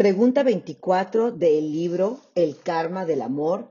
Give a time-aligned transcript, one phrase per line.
[0.00, 3.70] Pregunta 24 del libro El karma del amor,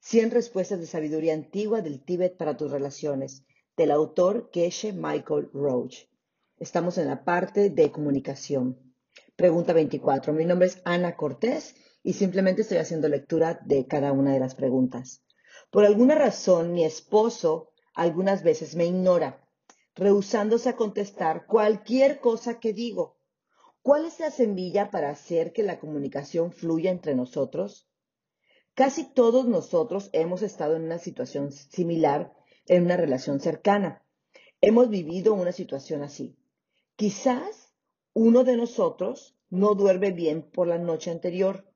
[0.00, 6.10] 100 respuestas de sabiduría antigua del Tíbet para tus relaciones, del autor Keshe Michael Roach.
[6.58, 8.94] Estamos en la parte de comunicación.
[9.34, 10.34] Pregunta 24.
[10.34, 14.54] Mi nombre es Ana Cortés y simplemente estoy haciendo lectura de cada una de las
[14.54, 15.24] preguntas.
[15.70, 19.42] Por alguna razón, mi esposo algunas veces me ignora,
[19.94, 23.21] rehusándose a contestar cualquier cosa que digo.
[23.82, 27.88] ¿Cuál es la semilla para hacer que la comunicación fluya entre nosotros?
[28.74, 32.32] Casi todos nosotros hemos estado en una situación similar
[32.66, 34.04] en una relación cercana.
[34.60, 36.36] Hemos vivido una situación así.
[36.94, 37.74] Quizás
[38.14, 41.66] uno de nosotros no duerme bien por la noche anterior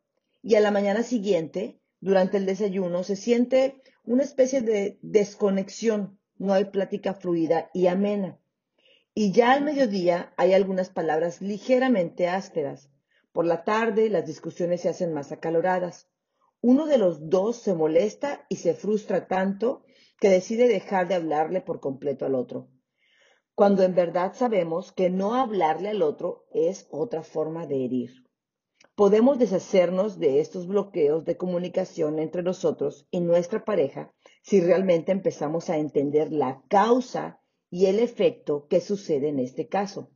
[0.42, 6.20] y a la mañana siguiente, durante el desayuno, se siente una especie de desconexión.
[6.38, 8.38] No hay plática fluida y amena.
[9.18, 12.90] Y ya al mediodía hay algunas palabras ligeramente ásperas.
[13.32, 16.10] Por la tarde las discusiones se hacen más acaloradas.
[16.60, 19.84] Uno de los dos se molesta y se frustra tanto
[20.20, 22.68] que decide dejar de hablarle por completo al otro.
[23.54, 28.10] Cuando en verdad sabemos que no hablarle al otro es otra forma de herir.
[28.96, 35.70] Podemos deshacernos de estos bloqueos de comunicación entre nosotros y nuestra pareja si realmente empezamos
[35.70, 37.40] a entender la causa
[37.76, 40.08] y el efecto que sucede en este caso.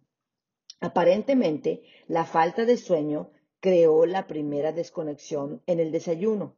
[0.80, 6.56] Aparentemente, la falta de sueño creó la primera desconexión en el desayuno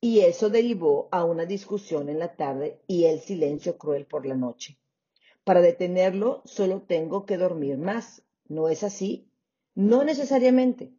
[0.00, 4.36] y eso derivó a una discusión en la tarde y el silencio cruel por la
[4.36, 4.78] noche.
[5.44, 8.22] Para detenerlo solo tengo que dormir más.
[8.46, 9.30] ¿No es así?
[9.74, 10.94] No necesariamente.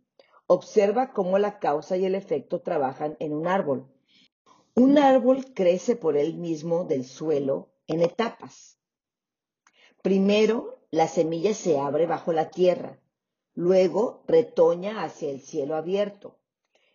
[0.46, 3.88] Observa cómo la causa y el efecto trabajan en un árbol.
[4.76, 8.79] Un árbol crece por él mismo del suelo en etapas.
[10.02, 13.02] Primero, la semilla se abre bajo la tierra,
[13.54, 16.40] luego retoña hacia el cielo abierto,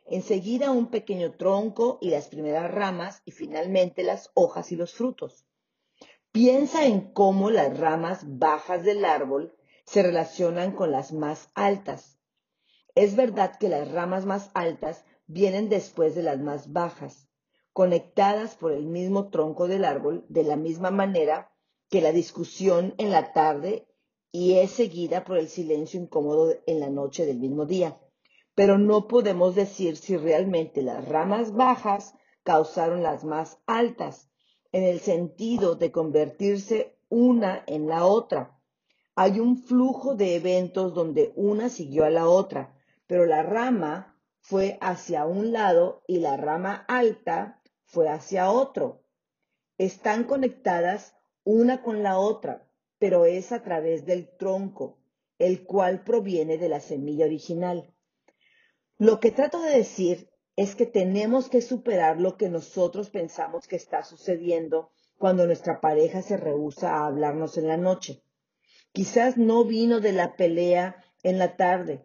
[0.06, 5.44] enseguida un pequeño tronco y las primeras ramas y finalmente las hojas y los frutos.
[6.32, 9.54] Piensa en cómo las ramas bajas del árbol
[9.84, 12.18] se relacionan con las más altas.
[12.94, 17.28] Es verdad que las ramas más altas vienen después de las más bajas,
[17.74, 21.53] conectadas por el mismo tronco del árbol de la misma manera
[21.88, 23.86] que la discusión en la tarde
[24.32, 28.00] y es seguida por el silencio incómodo en la noche del mismo día.
[28.54, 34.28] Pero no podemos decir si realmente las ramas bajas causaron las más altas,
[34.72, 38.58] en el sentido de convertirse una en la otra.
[39.14, 44.78] Hay un flujo de eventos donde una siguió a la otra, pero la rama fue
[44.80, 49.04] hacia un lado y la rama alta fue hacia otro.
[49.78, 52.66] Están conectadas una con la otra,
[52.98, 54.98] pero es a través del tronco,
[55.38, 57.94] el cual proviene de la semilla original.
[58.98, 63.76] Lo que trato de decir es que tenemos que superar lo que nosotros pensamos que
[63.76, 68.22] está sucediendo cuando nuestra pareja se rehúsa a hablarnos en la noche.
[68.92, 72.04] Quizás no vino de la pelea en la tarde,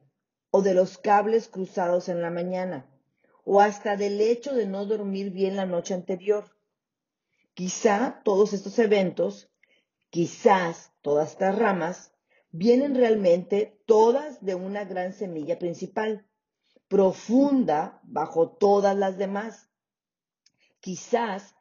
[0.52, 2.90] o de los cables cruzados en la mañana,
[3.44, 6.46] o hasta del hecho de no dormir bien la noche anterior.
[7.60, 9.52] Quizá todos estos eventos,
[10.10, 12.14] quizás todas estas ramas,
[12.52, 16.26] vienen realmente todas de una gran semilla principal,
[16.88, 19.70] profunda bajo todas las demás.
[20.80, 21.54] Quizás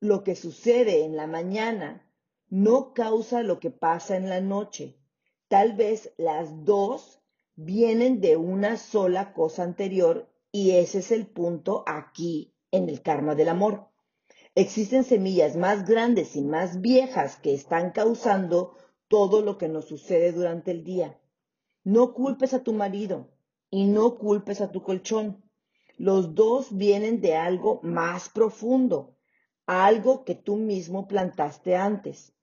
[0.00, 2.06] lo que sucede en la mañana
[2.50, 4.98] no causa lo que pasa en la noche.
[5.48, 7.22] Tal vez las dos
[7.54, 13.34] vienen de una sola cosa anterior y ese es el punto aquí en el karma
[13.34, 13.88] del amor.
[14.60, 18.76] Existen semillas más grandes y más viejas que están causando
[19.06, 21.16] todo lo que nos sucede durante el día.
[21.84, 23.30] No culpes a tu marido
[23.70, 25.48] y no culpes a tu colchón.
[25.96, 29.16] Los dos vienen de algo más profundo,
[29.64, 32.34] algo que tú mismo plantaste antes.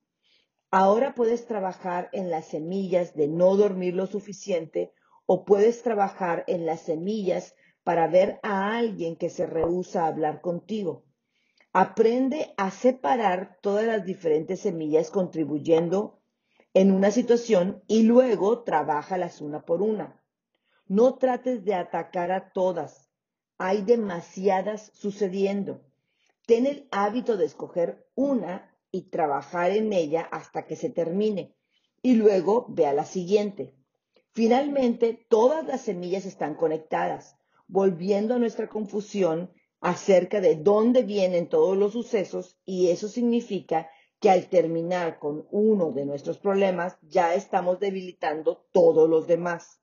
[0.72, 4.94] Ahora puedes trabajar en las semillas de no dormir lo suficiente
[5.26, 10.40] o puedes trabajar en las semillas para ver a alguien que se rehúsa a hablar
[10.40, 11.04] contigo.
[11.78, 16.22] Aprende a separar todas las diferentes semillas contribuyendo
[16.74, 20.24] en una situación y luego trabajalas una por una.
[20.88, 23.10] No trates de atacar a todas.
[23.58, 25.82] Hay demasiadas sucediendo.
[26.46, 31.58] Ten el hábito de escoger una y trabajar en ella hasta que se termine.
[32.02, 33.76] Y luego ve a la siguiente.
[34.32, 37.36] Finalmente, todas las semillas están conectadas,
[37.68, 39.52] volviendo a nuestra confusión
[39.86, 43.88] acerca de dónde vienen todos los sucesos y eso significa
[44.20, 49.80] que al terminar con uno de nuestros problemas ya estamos debilitando todos los demás.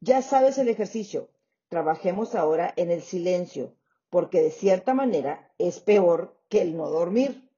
[0.00, 1.30] Ya sabes el ejercicio.
[1.68, 3.74] trabajemos ahora en el silencio,
[4.10, 7.50] porque de cierta manera es peor que el no dormir.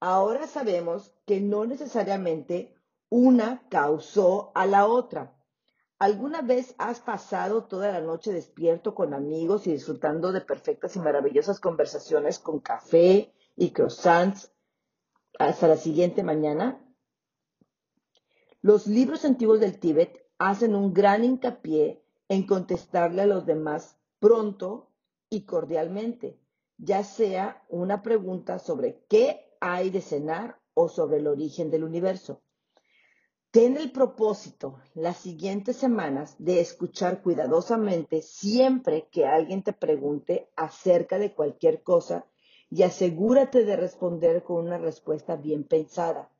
[0.00, 2.74] Ahora sabemos que no necesariamente
[3.10, 5.36] una causó a la otra.
[6.00, 10.98] ¿Alguna vez has pasado toda la noche despierto con amigos y disfrutando de perfectas y
[10.98, 14.50] maravillosas conversaciones con café y croissants
[15.38, 16.82] hasta la siguiente mañana?
[18.62, 24.88] Los libros antiguos del Tíbet hacen un gran hincapié en contestarle a los demás pronto
[25.28, 26.40] y cordialmente,
[26.78, 32.40] ya sea una pregunta sobre qué hay de cenar o sobre el origen del universo.
[33.52, 41.18] Ten el propósito las siguientes semanas de escuchar cuidadosamente siempre que alguien te pregunte acerca
[41.18, 42.26] de cualquier cosa
[42.70, 46.30] y asegúrate de responder con una respuesta bien pensada.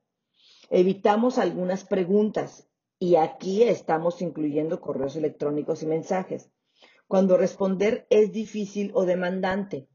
[0.71, 2.69] Evitamos algunas preguntas
[3.01, 6.49] y aquí estamos incluyendo correos electrónicos y mensajes.
[7.09, 9.89] Cuando responder es difícil o demandante.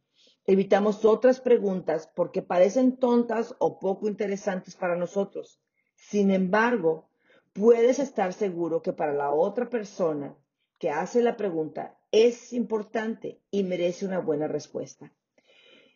[0.45, 5.61] Evitamos otras preguntas porque parecen tontas o poco interesantes para nosotros.
[5.95, 7.09] Sin embargo,
[7.53, 10.37] puedes estar seguro que para la otra persona
[10.77, 15.13] que hace la pregunta es importante y merece una buena respuesta.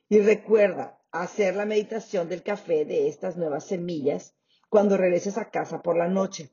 [0.07, 4.35] Y recuerda hacer la meditación del café de estas nuevas semillas
[4.69, 6.49] cuando regreses a casa por la noche.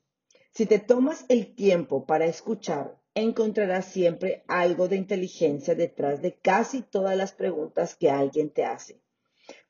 [0.52, 6.82] Si te tomas el tiempo para escuchar, encontrarás siempre algo de inteligencia detrás de casi
[6.82, 9.00] todas las preguntas que alguien te hace.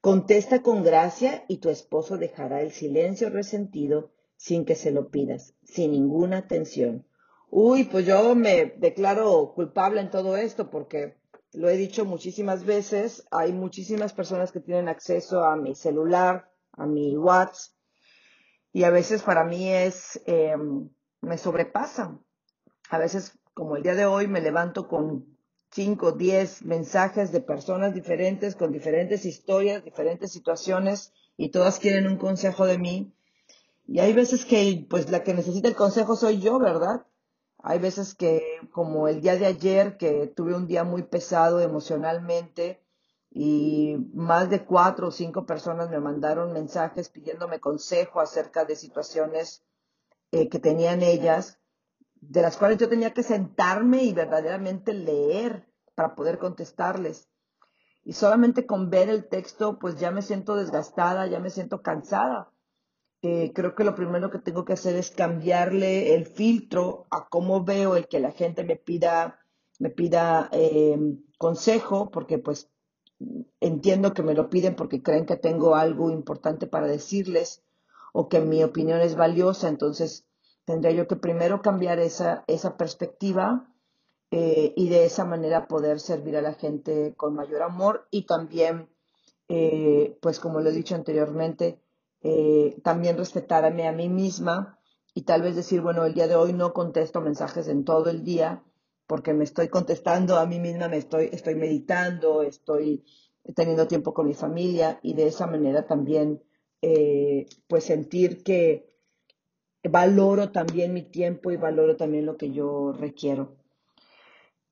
[0.00, 5.54] Contesta con gracia y tu esposo dejará el silencio resentido sin que se lo pidas,
[5.64, 7.06] sin ninguna tensión.
[7.50, 11.16] Uy, pues yo me declaro culpable en todo esto porque
[11.52, 16.86] lo he dicho muchísimas veces, hay muchísimas personas que tienen acceso a mi celular, a
[16.86, 17.74] mi WhatsApp,
[18.72, 20.90] y a veces para mí es, em,
[21.22, 22.22] me sobrepasan.
[22.90, 25.35] A veces, como el día de hoy, me levanto con
[25.76, 32.16] 5, 10 mensajes de personas diferentes, con diferentes historias, diferentes situaciones, y todas quieren un
[32.16, 33.12] consejo de mí.
[33.86, 37.04] Y hay veces que, pues, la que necesita el consejo soy yo, ¿verdad?
[37.58, 38.40] Hay veces que,
[38.72, 42.80] como el día de ayer, que tuve un día muy pesado emocionalmente
[43.30, 49.62] y más de cuatro o cinco personas me mandaron mensajes pidiéndome consejo acerca de situaciones
[50.32, 51.58] eh, que tenían ellas
[52.20, 55.65] de las cuales yo tenía que sentarme y verdaderamente leer
[55.96, 57.28] para poder contestarles.
[58.04, 62.52] Y solamente con ver el texto, pues ya me siento desgastada, ya me siento cansada.
[63.22, 67.64] Eh, creo que lo primero que tengo que hacer es cambiarle el filtro a cómo
[67.64, 69.40] veo el que la gente me pida,
[69.80, 70.96] me pida eh,
[71.36, 72.70] consejo, porque pues
[73.58, 77.64] entiendo que me lo piden porque creen que tengo algo importante para decirles
[78.12, 80.26] o que mi opinión es valiosa, entonces
[80.66, 83.72] Tendría yo que primero cambiar esa, esa perspectiva
[84.30, 88.88] eh, y de esa manera poder servir a la gente con mayor amor y también,
[89.48, 91.80] eh, pues como lo he dicho anteriormente,
[92.22, 94.80] eh, también respetarme a mí misma
[95.14, 98.24] y tal vez decir, bueno, el día de hoy no contesto mensajes en todo el
[98.24, 98.64] día
[99.06, 103.04] porque me estoy contestando a mí misma, me estoy, estoy meditando, estoy
[103.54, 106.42] teniendo tiempo con mi familia y de esa manera también
[107.68, 108.92] pues sentir que
[109.88, 113.56] valoro también mi tiempo y valoro también lo que yo requiero.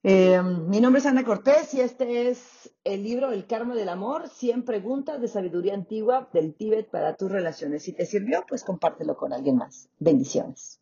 [0.06, 4.28] Eh, mi nombre es Ana Cortés y este es el libro El Karma del Amor,
[4.28, 7.84] 100 preguntas de sabiduría antigua del Tíbet para tus relaciones.
[7.84, 9.88] Si te sirvió, pues compártelo con alguien más.
[9.98, 10.78] Bendiciones.